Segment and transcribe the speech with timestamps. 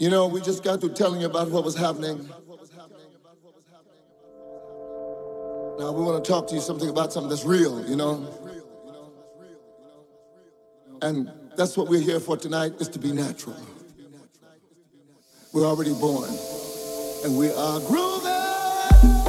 [0.00, 2.26] you know, we just got through telling you about what was happening.
[5.78, 8.26] Now we want to talk to you something about something that's real, you know.
[11.02, 13.56] And that's what we're here for tonight, is to be natural.
[15.52, 16.30] We're already born,
[17.24, 19.19] and we are grooving.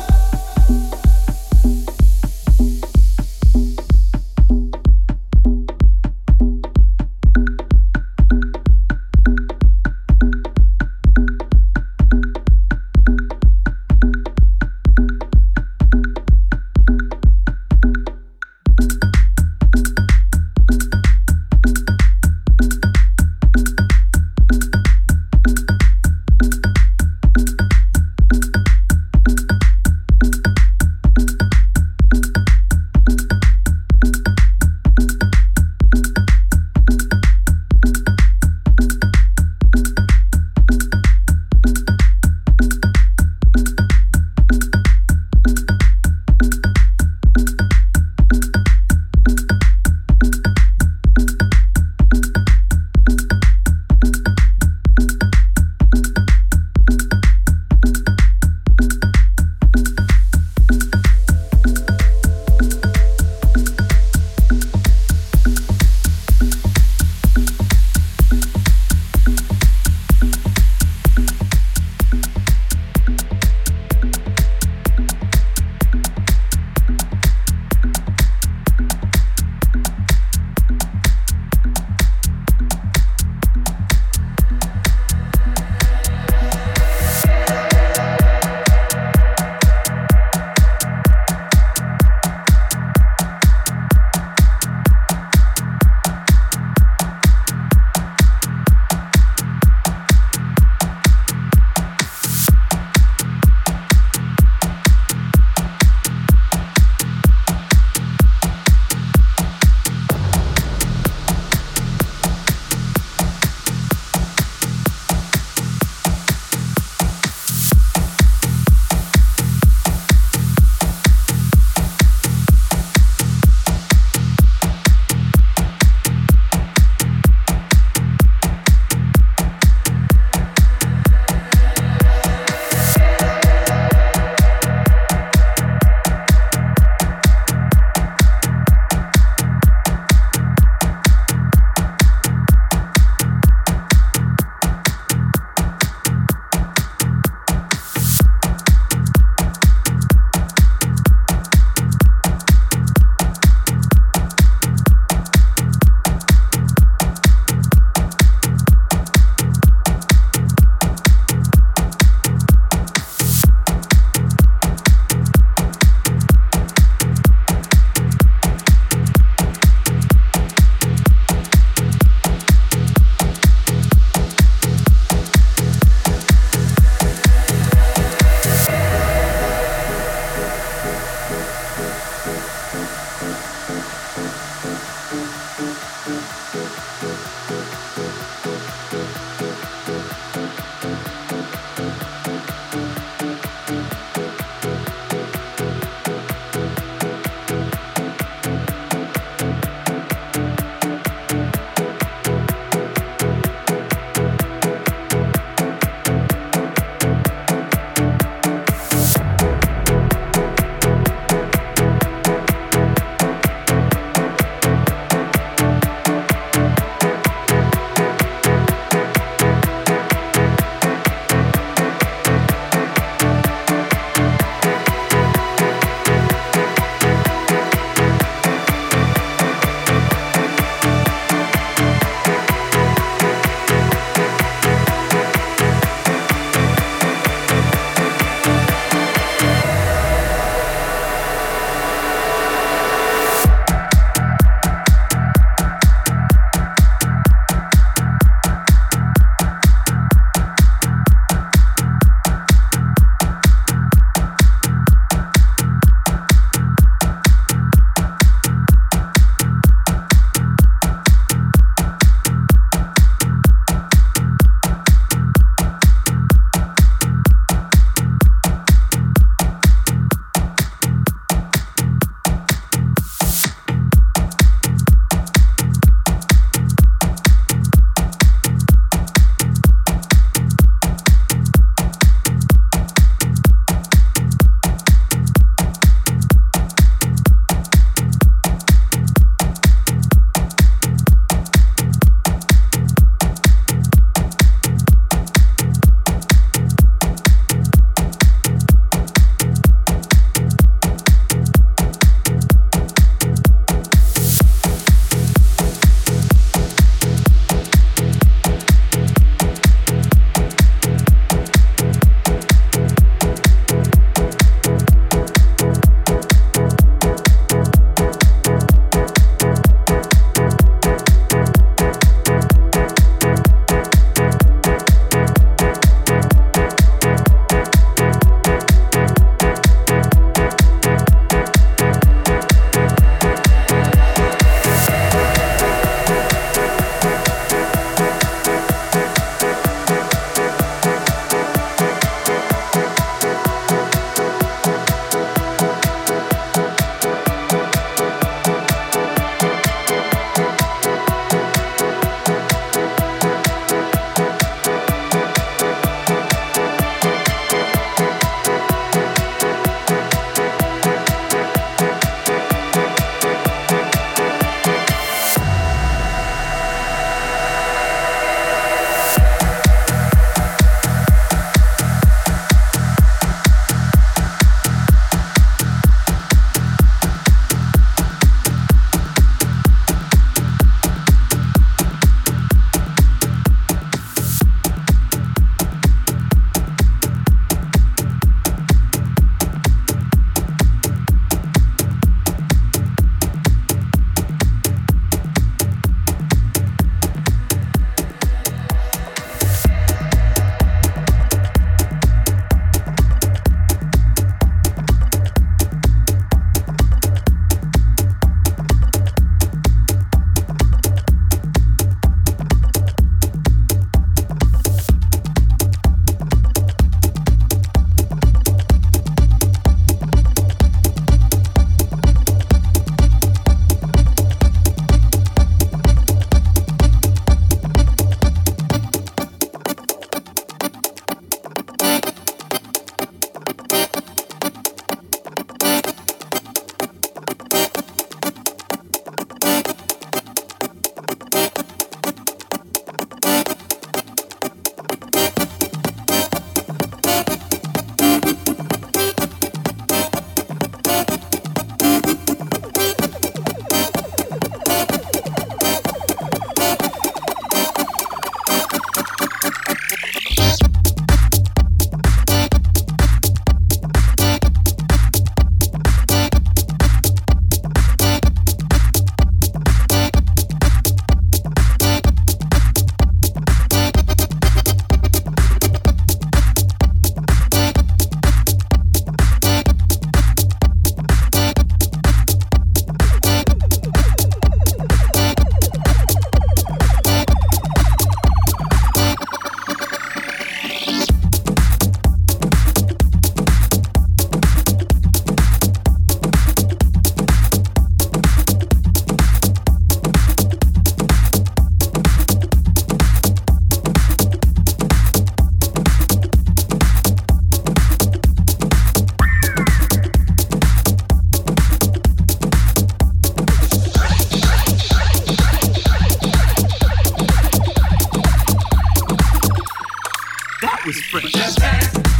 [521.19, 522.10] Just fresh.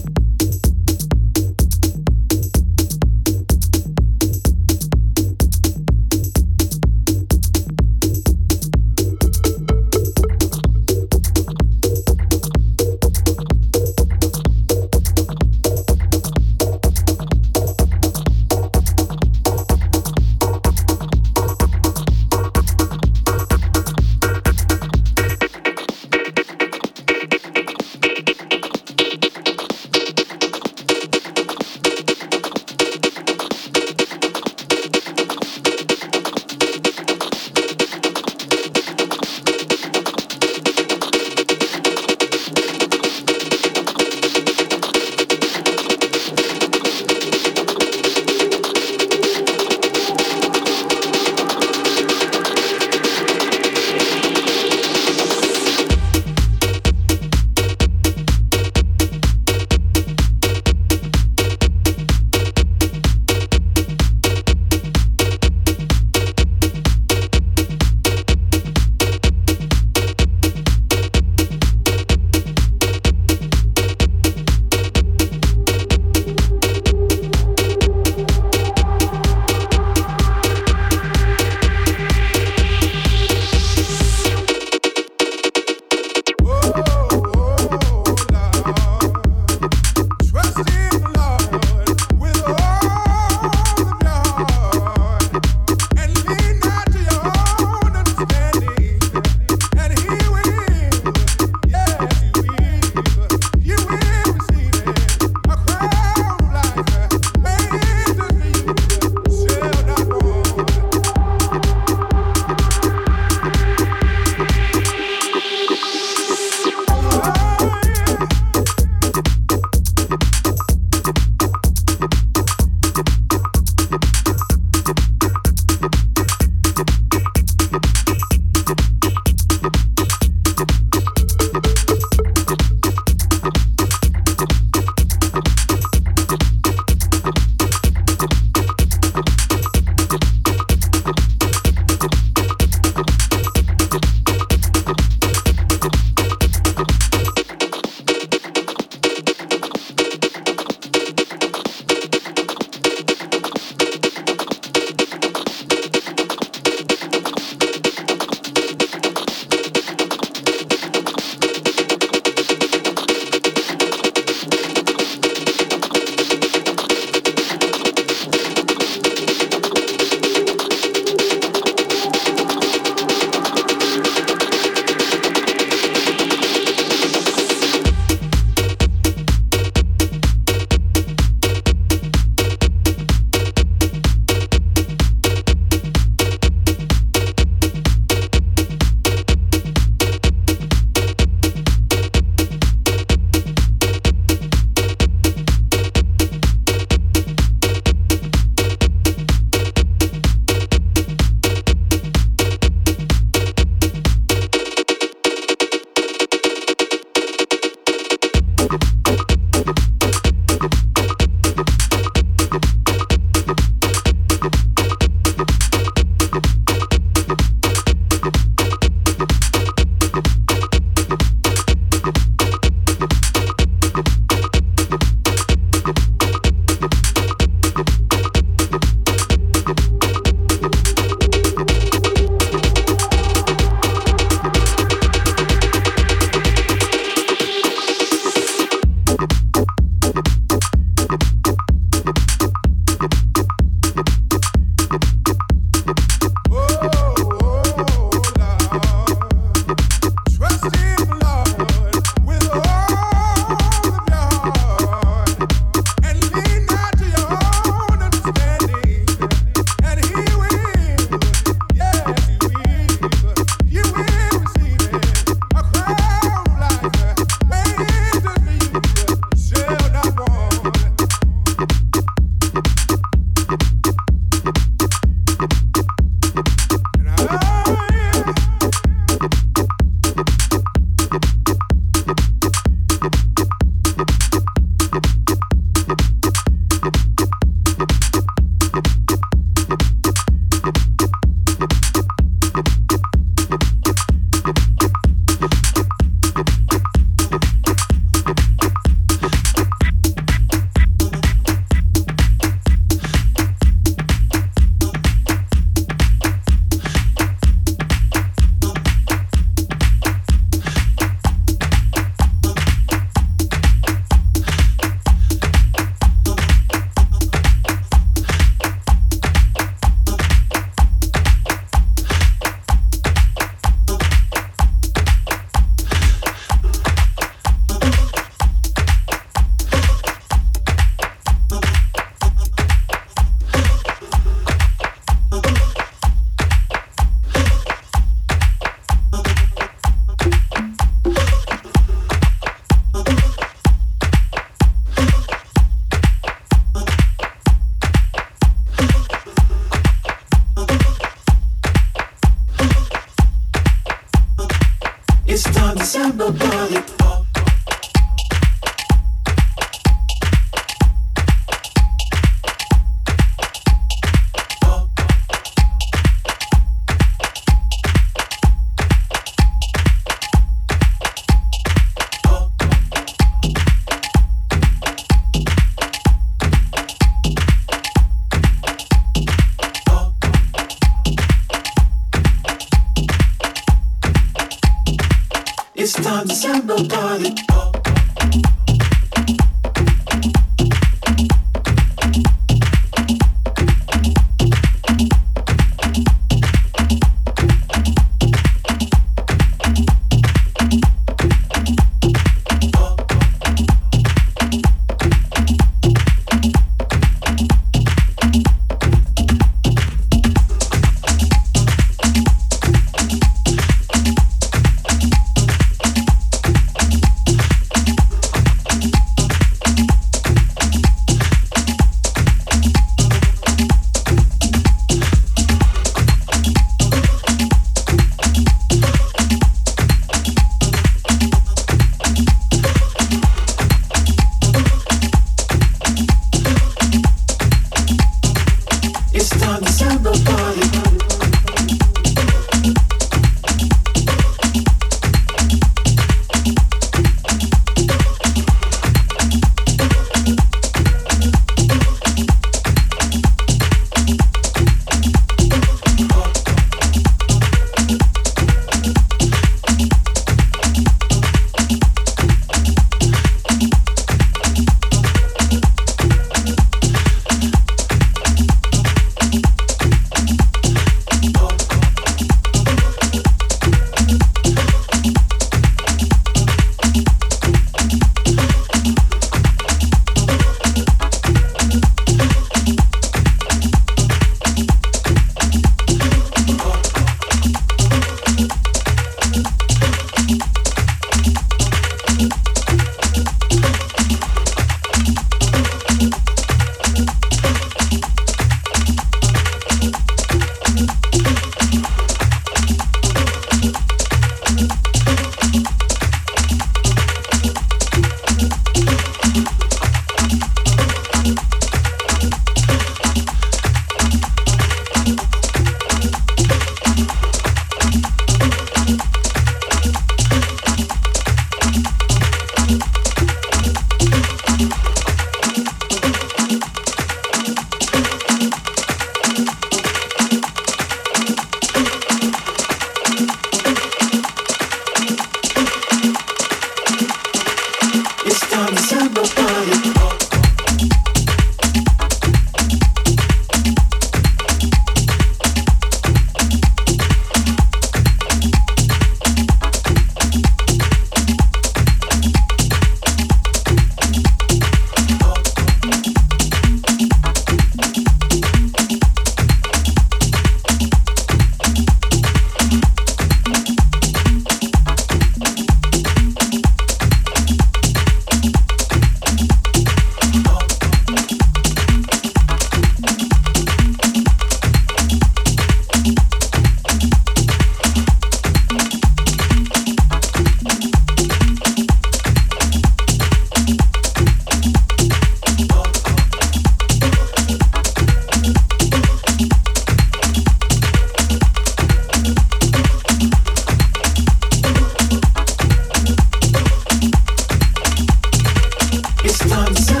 [599.71, 600.00] inside.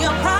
[0.00, 0.39] Leave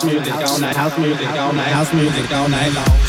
[0.00, 2.99] house music all night, house music all night, house music all night long.